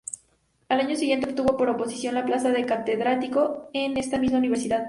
Al 0.67 0.79
año 0.79 0.95
siguiente 0.95 1.29
obtuvo 1.29 1.55
por 1.57 1.69
oposición 1.69 2.15
la 2.15 2.25
plaza 2.25 2.49
de 2.49 2.65
catedrático 2.65 3.69
en 3.71 3.95
esa 3.99 4.17
misma 4.17 4.39
universidad. 4.39 4.79